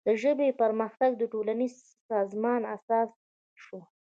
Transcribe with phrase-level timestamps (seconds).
[0.07, 1.73] د ژبې پرمختګ د ټولنیز
[2.09, 3.11] سازمان اساس
[3.63, 3.79] شو.